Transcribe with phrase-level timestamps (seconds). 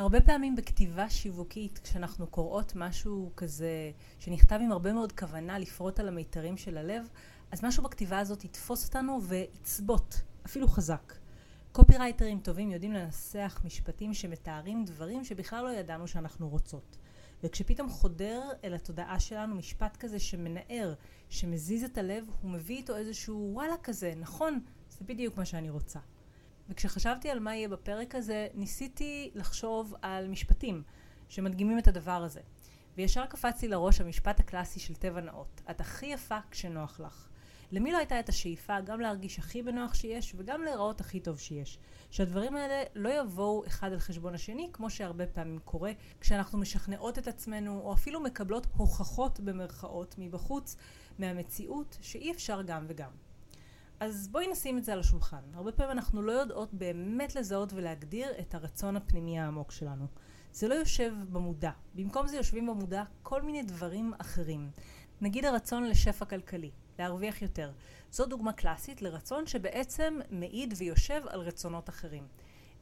[0.00, 6.08] הרבה פעמים בכתיבה שיווקית, כשאנחנו קוראות משהו כזה שנכתב עם הרבה מאוד כוונה לפרוט על
[6.08, 7.08] המיתרים של הלב,
[7.50, 10.14] אז משהו בכתיבה הזאת יתפוס אותנו ויצבוט,
[10.46, 11.14] אפילו חזק.
[11.72, 16.96] קופירייטרים טובים יודעים לנסח משפטים שמתארים דברים שבכלל לא ידענו שאנחנו רוצות.
[17.42, 20.94] וכשפתאום חודר אל התודעה שלנו משפט כזה שמנער,
[21.28, 24.60] שמזיז את הלב, הוא מביא איתו איזשהו וואלה כזה, נכון,
[24.90, 25.98] זה בדיוק מה שאני רוצה.
[26.70, 30.82] וכשחשבתי על מה יהיה בפרק הזה, ניסיתי לחשוב על משפטים
[31.28, 32.40] שמדגימים את הדבר הזה.
[32.96, 37.28] וישר קפץ לי לראש המשפט הקלאסי של טבע נאות, את הכי יפה כשנוח לך.
[37.72, 41.78] למי לא הייתה את השאיפה גם להרגיש הכי בנוח שיש וגם להיראות הכי טוב שיש.
[42.10, 47.28] שהדברים האלה לא יבואו אחד על חשבון השני כמו שהרבה פעמים קורה כשאנחנו משכנעות את
[47.28, 50.76] עצמנו או אפילו מקבלות הוכחות במרכאות מבחוץ
[51.18, 53.29] מהמציאות שאי אפשר גם וגם.
[54.00, 55.42] אז בואי נשים את זה על השולחן.
[55.54, 60.06] הרבה פעמים אנחנו לא יודעות באמת לזהות ולהגדיר את הרצון הפנימי העמוק שלנו.
[60.52, 61.70] זה לא יושב במודע.
[61.94, 64.70] במקום זה יושבים במודע כל מיני דברים אחרים.
[65.20, 67.72] נגיד הרצון לשפע כלכלי, להרוויח יותר.
[68.10, 72.26] זו דוגמה קלאסית לרצון שבעצם מעיד ויושב על רצונות אחרים.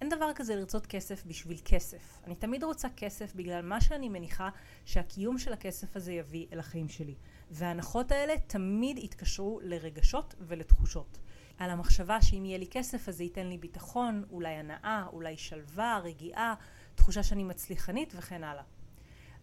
[0.00, 2.18] אין דבר כזה לרצות כסף בשביל כסף.
[2.24, 4.48] אני תמיד רוצה כסף בגלל מה שאני מניחה
[4.84, 7.14] שהקיום של הכסף הזה יביא אל החיים שלי.
[7.50, 11.18] וההנחות האלה תמיד יתקשרו לרגשות ולתחושות.
[11.58, 16.00] על המחשבה שאם יהיה לי כסף אז זה ייתן לי ביטחון, אולי הנאה, אולי שלווה,
[16.04, 16.54] רגיעה,
[16.94, 18.62] תחושה שאני מצליחנית וכן הלאה.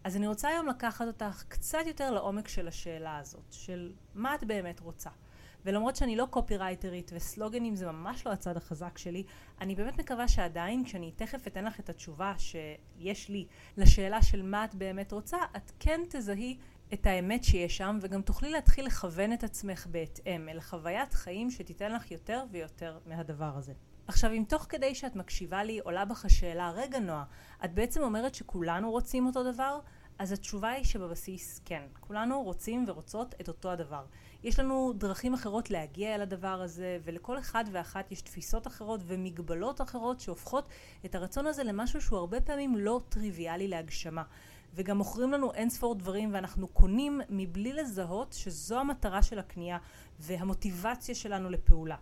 [0.04, 4.44] אז אני רוצה היום לקחת אותך קצת יותר לעומק של השאלה הזאת, של מה את
[4.44, 5.10] באמת רוצה.
[5.64, 9.24] ולמרות שאני לא קופירייטרית וסלוגנים זה ממש לא הצד החזק שלי,
[9.60, 13.46] אני באמת מקווה שעדיין כשאני תכף אתן לך את התשובה שיש לי
[13.76, 16.58] לשאלה של מה את באמת רוצה, את כן תזהי
[16.92, 21.92] את האמת שיש שם וגם תוכלי להתחיל לכוון את עצמך בהתאם אל חוויית חיים שתיתן
[21.92, 23.72] לך יותר ויותר מהדבר הזה.
[24.08, 27.24] עכשיו אם תוך כדי שאת מקשיבה לי עולה בך השאלה רגע נועה
[27.64, 29.78] את בעצם אומרת שכולנו רוצים אותו דבר?
[30.18, 34.04] אז התשובה היא שבבסיס כן, כולנו רוצים ורוצות את אותו הדבר.
[34.42, 39.80] יש לנו דרכים אחרות להגיע אל הדבר הזה ולכל אחד ואחת יש תפיסות אחרות ומגבלות
[39.80, 40.68] אחרות שהופכות
[41.04, 44.22] את הרצון הזה למשהו שהוא הרבה פעמים לא טריוויאלי להגשמה.
[44.74, 49.78] וגם מוכרים לנו אין ספור דברים ואנחנו קונים מבלי לזהות שזו המטרה של הקנייה
[50.18, 51.96] והמוטיבציה שלנו לפעולה.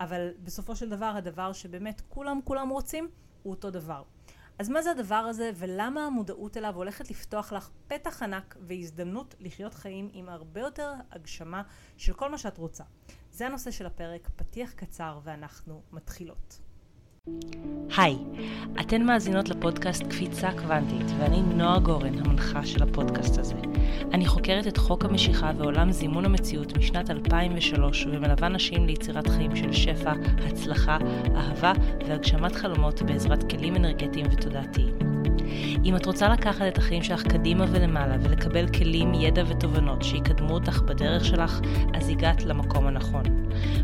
[0.00, 3.08] אבל בסופו של דבר הדבר שבאמת כולם כולם רוצים
[3.42, 4.02] הוא אותו דבר.
[4.58, 9.74] אז מה זה הדבר הזה ולמה המודעות אליו הולכת לפתוח לך פתח ענק והזדמנות לחיות
[9.74, 11.62] חיים עם הרבה יותר הגשמה
[11.96, 12.84] של כל מה שאת רוצה.
[13.30, 16.60] זה הנושא של הפרק, פתיח קצר ואנחנו מתחילות.
[17.96, 18.16] היי,
[18.80, 23.54] אתן מאזינות לפודקאסט קפיצה קוונטית, ואני נועה גורן, המנחה של הפודקאסט הזה.
[24.12, 29.72] אני חוקרת את חוק המשיכה ועולם זימון המציאות משנת 2003, ומלווה נשים ליצירת חיים של
[29.72, 30.12] שפע,
[30.46, 30.98] הצלחה,
[31.36, 31.72] אהבה
[32.06, 34.94] והגשמת חלומות בעזרת כלים אנרגטיים ותודעתיים.
[35.84, 40.82] אם את רוצה לקחת את החיים שלך קדימה ולמעלה ולקבל כלים, ידע ותובנות שיקדמו אותך
[40.82, 41.60] בדרך שלך,
[41.94, 43.39] אז הגעת למקום הנכון.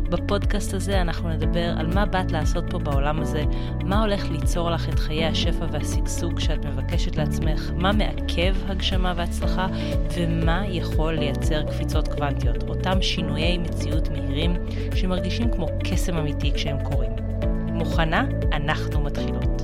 [0.09, 3.43] בפודקאסט הזה אנחנו נדבר על מה באת לעשות פה בעולם הזה,
[3.83, 9.67] מה הולך ליצור לך את חיי השפע והשגשוג שאת מבקשת לעצמך, מה מעכב הגשמה והצלחה,
[10.15, 14.53] ומה יכול לייצר קפיצות קוונטיות, אותם שינויי מציאות מהירים
[14.95, 17.11] שמרגישים כמו קסם אמיתי כשהם קורים.
[17.73, 18.25] מוכנה?
[18.53, 19.61] אנחנו מתחילות.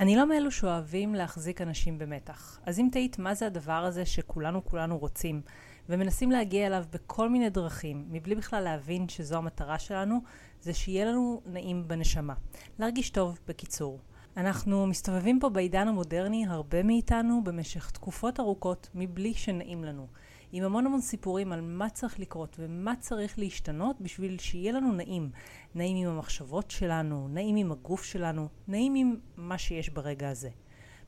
[0.00, 2.60] אני לא מאלו שאוהבים להחזיק אנשים במתח.
[2.66, 5.40] אז אם תהית מה זה הדבר הזה שכולנו כולנו רוצים,
[5.90, 10.20] ומנסים להגיע אליו בכל מיני דרכים, מבלי בכלל להבין שזו המטרה שלנו,
[10.60, 12.34] זה שיהיה לנו נעים בנשמה.
[12.78, 13.98] להרגיש טוב, בקיצור.
[14.36, 20.06] אנחנו מסתובבים פה בעידן המודרני, הרבה מאיתנו, במשך תקופות ארוכות, מבלי שנעים לנו.
[20.52, 25.30] עם המון המון סיפורים על מה צריך לקרות ומה צריך להשתנות בשביל שיהיה לנו נעים.
[25.74, 30.50] נעים עם המחשבות שלנו, נעים עם הגוף שלנו, נעים עם מה שיש ברגע הזה.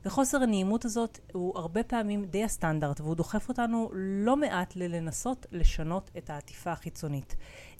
[0.05, 6.11] וחוסר הנעימות הזאת הוא הרבה פעמים די הסטנדרט והוא דוחף אותנו לא מעט ללנסות לשנות
[6.17, 7.35] את העטיפה החיצונית.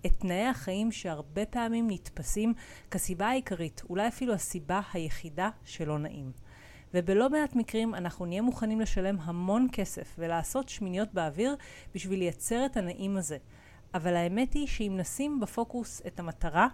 [0.06, 2.54] את תנאי החיים שהרבה פעמים נתפסים
[2.92, 6.32] כסיבה העיקרית, אולי אפילו הסיבה היחידה שלא נעים.
[6.94, 11.56] ובלא מעט מקרים אנחנו נהיה מוכנים לשלם המון כסף ולעשות שמיניות באוויר
[11.96, 13.38] בשביל לייצר את הנעים הזה.
[13.94, 16.68] אבל האמת היא שאם נשים בפוקוס את המטרה,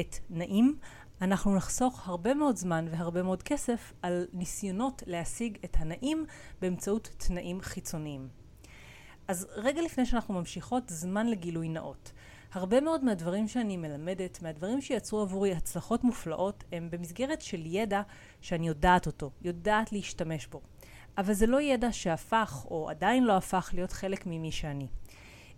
[0.00, 0.76] את נעים,
[1.22, 6.26] אנחנו נחסוך הרבה מאוד זמן והרבה מאוד כסף על ניסיונות להשיג את הנעים
[6.60, 8.28] באמצעות תנאים חיצוניים.
[9.28, 12.12] אז רגע לפני שאנחנו ממשיכות, זמן לגילוי נאות.
[12.52, 18.02] הרבה מאוד מהדברים שאני מלמדת, מהדברים שיצרו עבורי הצלחות מופלאות, הם במסגרת של ידע
[18.40, 20.60] שאני יודעת אותו, יודעת להשתמש בו.
[21.18, 24.88] אבל זה לא ידע שהפך, או עדיין לא הפך, להיות חלק ממי שאני.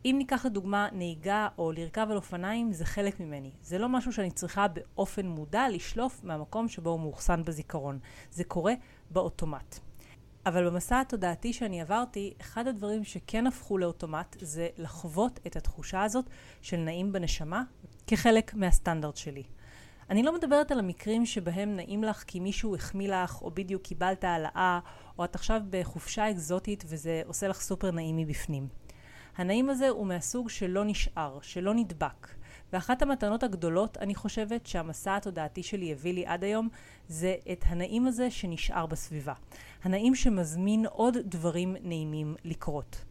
[0.05, 3.51] אם ניקח לדוגמה נהיגה או לרכב על אופניים, זה חלק ממני.
[3.63, 7.99] זה לא משהו שאני צריכה באופן מודע לשלוף מהמקום שבו הוא מאוחסן בזיכרון.
[8.31, 8.75] זה קורה
[9.11, 9.79] באוטומט.
[10.47, 16.25] אבל במסע התודעתי שאני עברתי, אחד הדברים שכן הפכו לאוטומט זה לחוות את התחושה הזאת
[16.63, 17.63] של נעים בנשמה
[18.07, 19.43] כחלק מהסטנדרט שלי.
[20.11, 24.25] אני לא מדברת על המקרים שבהם נעים לך כי מישהו החמיא לך, או בדיוק קיבלת
[24.25, 24.81] העלאה,
[25.19, 28.69] או את עכשיו בחופשה אקזוטית וזה עושה לך סופר נעים מבפנים.
[29.39, 32.29] הנעים הזה הוא מהסוג שלא נשאר, שלא נדבק.
[32.73, 36.69] ואחת המתנות הגדולות, אני חושבת, שהמסע התודעתי שלי הביא לי עד היום,
[37.09, 39.33] זה את הנעים הזה שנשאר בסביבה.
[39.83, 43.05] הנעים שמזמין עוד דברים נעימים לקרות.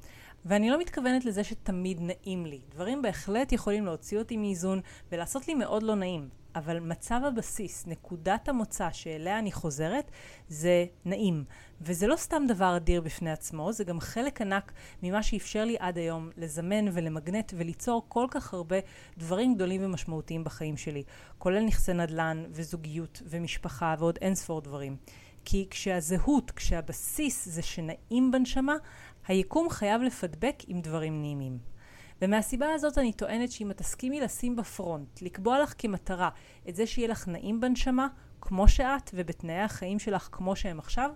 [0.45, 2.59] ואני לא מתכוונת לזה שתמיד נעים לי.
[2.71, 4.81] דברים בהחלט יכולים להוציא אותי מאיזון
[5.12, 6.30] ולעשות לי מאוד לא נעים.
[6.57, 10.12] אבל מצב הבסיס, נקודת המוצא שאליה אני חוזרת,
[10.50, 11.44] זה נעים.
[11.81, 14.71] וזה לא סתם דבר אדיר בפני עצמו, זה גם חלק ענק
[15.04, 18.77] ממה שאפשר לי עד היום לזמן ולמגנט וליצור כל כך הרבה
[19.18, 21.04] דברים גדולים ומשמעותיים בחיים שלי,
[21.38, 24.98] כולל נכסי נדל"ן וזוגיות ומשפחה ועוד אין ספור דברים.
[25.45, 28.75] כי כשהזהות, כשהבסיס זה שנעים בנשמה,
[29.27, 31.76] היקום חייב לפדבק עם דברים נעימים.
[32.21, 36.29] ומהסיבה הזאת אני טוענת שאם את תסכימי לשים בפרונט, לקבוע לך כמטרה
[36.69, 38.07] את זה שיהיה לך נעים בנשמה,
[38.41, 41.11] כמו שאת, ובתנאי החיים שלך כמו שהם עכשיו,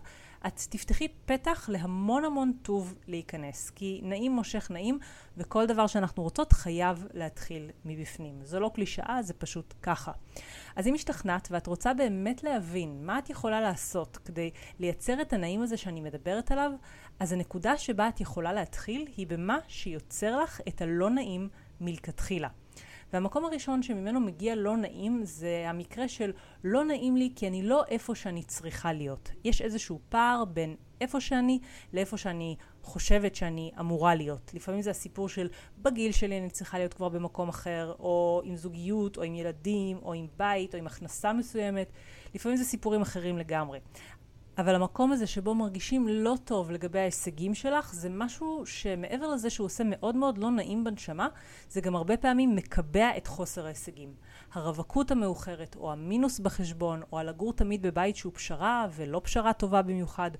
[0.47, 3.69] את תפתחי פתח להמון המון טוב להיכנס.
[3.69, 4.99] כי נעים מושך נעים,
[5.37, 8.39] וכל דבר שאנחנו רוצות חייב להתחיל מבפנים.
[8.43, 10.11] זו לא קלישאה, זה פשוט ככה.
[10.75, 15.61] אז אם השתכנעת ואת רוצה באמת להבין מה את יכולה לעשות כדי לייצר את הנעים
[15.61, 16.71] הזה שאני מדברת עליו,
[17.19, 21.49] אז הנקודה שבה את יכולה להתחיל היא במה שיוצר לך את הלא נעים
[21.81, 22.47] מלכתחילה.
[23.13, 26.31] והמקום הראשון שממנו מגיע לא נעים זה המקרה של
[26.63, 29.31] לא נעים לי כי אני לא איפה שאני צריכה להיות.
[29.43, 31.59] יש איזשהו פער בין איפה שאני
[31.93, 34.51] לאיפה שאני חושבת שאני אמורה להיות.
[34.53, 39.17] לפעמים זה הסיפור של בגיל שלי אני צריכה להיות כבר במקום אחר, או עם זוגיות,
[39.17, 41.91] או עם ילדים, או עם בית, או עם הכנסה מסוימת.
[42.35, 43.79] לפעמים זה סיפורים אחרים לגמרי.
[44.57, 49.65] אבל המקום הזה שבו מרגישים לא טוב לגבי ההישגים שלך, זה משהו שמעבר לזה שהוא
[49.65, 51.27] עושה מאוד מאוד לא נעים בנשמה,
[51.69, 54.13] זה גם הרבה פעמים מקבע את חוסר ההישגים.
[54.53, 60.31] הרווקות המאוחרת, או המינוס בחשבון, או הלגור תמיד בבית שהוא פשרה ולא פשרה טובה במיוחד,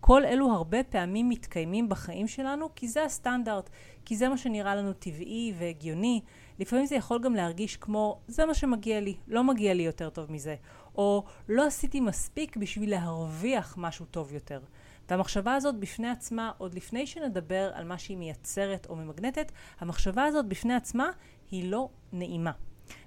[0.00, 3.70] כל אלו הרבה פעמים מתקיימים בחיים שלנו כי זה הסטנדרט,
[4.04, 6.20] כי זה מה שנראה לנו טבעי והגיוני.
[6.58, 10.32] לפעמים זה יכול גם להרגיש כמו זה מה שמגיע לי, לא מגיע לי יותר טוב
[10.32, 10.56] מזה.
[10.94, 14.60] או לא עשיתי מספיק בשביל להרוויח משהו טוב יותר.
[15.08, 20.46] והמחשבה הזאת בפני עצמה, עוד לפני שנדבר על מה שהיא מייצרת או ממגנטת, המחשבה הזאת
[20.46, 21.10] בפני עצמה
[21.50, 22.52] היא לא נעימה.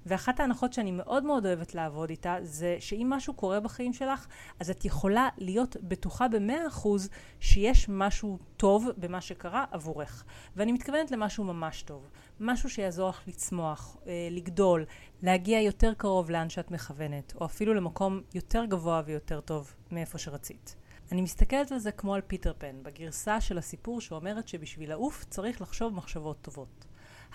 [0.06, 4.28] ואחת ההנחות שאני מאוד מאוד אוהבת לעבוד איתה זה שאם משהו קורה בחיים שלך
[4.60, 7.10] אז את יכולה להיות בטוחה במאה אחוז
[7.40, 10.24] שיש משהו טוב במה שקרה עבורך.
[10.56, 12.10] ואני מתכוונת למשהו ממש טוב.
[12.40, 14.86] משהו שיעזור לך לצמוח, אה, לגדול,
[15.22, 20.76] להגיע יותר קרוב לאן שאת מכוונת או אפילו למקום יותר גבוה ויותר טוב מאיפה שרצית.
[21.12, 25.62] אני מסתכלת על זה כמו על פיטר פן, בגרסה של הסיפור שאומרת שבשביל לעוף צריך
[25.62, 26.86] לחשוב מחשבות טובות.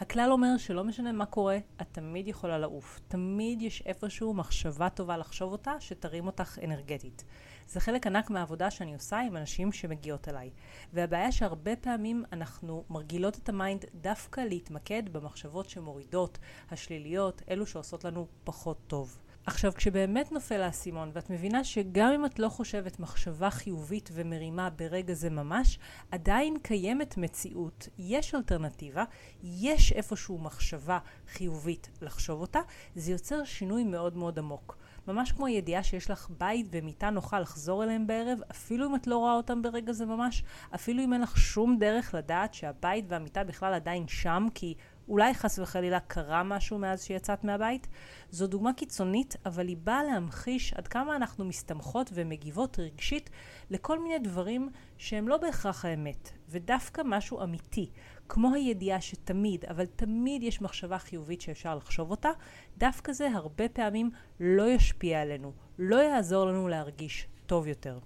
[0.01, 3.01] הכלל אומר שלא משנה מה קורה, את תמיד יכולה לעוף.
[3.09, 7.25] תמיד יש איפשהו מחשבה טובה לחשוב אותה, שתרים אותך אנרגטית.
[7.69, 10.51] זה חלק ענק מהעבודה שאני עושה עם אנשים שמגיעות אליי.
[10.93, 16.39] והבעיה שהרבה פעמים אנחנו מרגילות את ה mind דווקא להתמקד במחשבות שמורידות,
[16.71, 19.19] השליליות, אלו שעושות לנו פחות טוב.
[19.49, 25.15] עכשיו, כשבאמת נופל האסימון ואת מבינה שגם אם את לא חושבת מחשבה חיובית ומרימה ברגע
[25.15, 25.79] זה ממש,
[26.11, 29.05] עדיין קיימת מציאות, יש אלטרנטיבה,
[29.43, 30.99] יש איפשהו מחשבה
[31.33, 32.61] חיובית לחשוב אותה,
[32.95, 34.77] זה יוצר שינוי מאוד מאוד עמוק.
[35.07, 39.17] ממש כמו הידיעה שיש לך בית ומיטה נוחה לחזור אליהם בערב, אפילו אם את לא
[39.17, 43.75] רואה אותם ברגע זה ממש, אפילו אם אין לך שום דרך לדעת שהבית והמיטה בכלל
[43.75, 44.75] עדיין שם, כי
[45.09, 47.87] אולי חס וחלילה קרה משהו מאז שיצאת מהבית.
[48.31, 53.31] זו דוגמה קיצונית, אבל היא באה להמחיש עד כמה אנחנו מסתמכות ומגיבות רגשית
[53.71, 57.91] לכל מיני דברים שהם לא בהכרח האמת, ודווקא משהו אמיתי,
[58.29, 62.31] כמו הידיעה שתמיד, אבל תמיד יש מחשבה חיובית שאפשר לחשוב אותה,
[62.79, 64.11] דווקא זה הרבה פעמים
[64.41, 67.99] לא ישפיע עלינו, לא יעזור לנו להרגיש טוב יותר.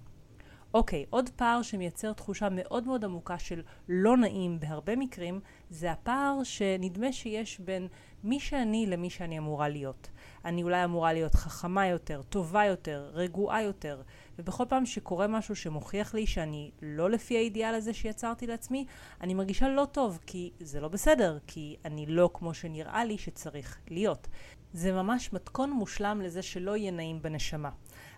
[0.73, 5.39] אוקיי, עוד פער שמייצר תחושה מאוד מאוד עמוקה של לא נעים בהרבה מקרים,
[5.69, 7.87] זה הפער שנדמה שיש בין
[8.23, 10.09] מי שאני למי שאני אמורה להיות.
[10.45, 14.01] אני אולי אמורה להיות חכמה יותר, טובה יותר, רגועה יותר,
[14.39, 18.85] ובכל פעם שקורה משהו שמוכיח לי שאני לא לפי האידיאל הזה שיצרתי לעצמי,
[19.21, 23.77] אני מרגישה לא טוב, כי זה לא בסדר, כי אני לא כמו שנראה לי שצריך
[23.87, 24.27] להיות.
[24.73, 27.69] זה ממש מתכון מושלם לזה שלא יהיה נעים בנשמה.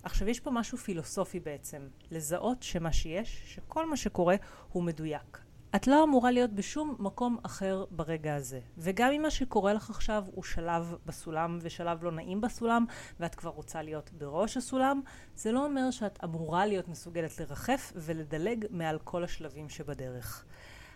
[0.06, 4.36] עכשיו יש פה משהו פילוסופי בעצם, לזהות שמה שיש, שכל מה שקורה
[4.72, 5.38] הוא מדויק.
[5.76, 8.60] את לא אמורה להיות בשום מקום אחר ברגע הזה.
[8.78, 12.86] וגם אם מה שקורה לך עכשיו הוא שלב בסולם ושלב לא נעים בסולם,
[13.20, 15.02] ואת כבר רוצה להיות בראש הסולם,
[15.36, 20.46] זה לא אומר שאת אמורה להיות מסוגלת לרחף ולדלג מעל כל השלבים שבדרך.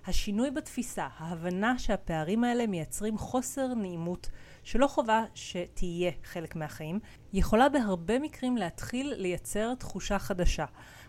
[0.08, 4.30] השינוי בתפיסה, ההבנה שהפערים האלה מייצרים חוסר נעימות
[4.64, 7.00] שלא חובה שתהיה חלק מהחיים,
[7.34, 10.66] יכולה בהרבה מקרים להתחיל לייצר תחושה חדשה.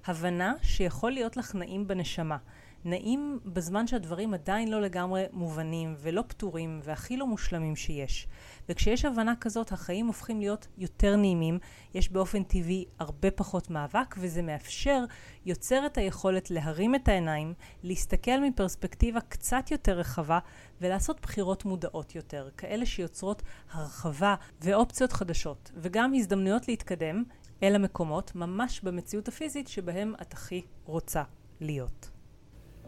[0.07, 2.37] הבנה שיכול להיות לך נעים בנשמה.
[2.85, 8.29] נעים בזמן שהדברים עדיין לא לגמרי מובנים ולא פתורים והכי לא מושלמים שיש.
[8.69, 11.59] וכשיש הבנה כזאת החיים הופכים להיות יותר נעימים,
[11.95, 15.05] יש באופן טבעי הרבה פחות מאבק וזה מאפשר,
[15.47, 20.39] יוצר את היכולת להרים את העיניים, להסתכל מפרספקטיבה קצת יותר רחבה
[20.81, 27.25] ולעשות בחירות מודעות יותר, כאלה שיוצרות הרחבה ואופציות חדשות וגם הזדמנויות להתקדם
[27.63, 31.23] אל המקומות ממש במציאות הפיזית שבהם את הכי רוצה
[31.61, 32.20] להיות.